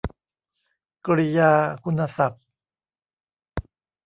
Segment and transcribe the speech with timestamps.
[1.05, 1.51] กริยา
[1.83, 2.43] คุณศัพท์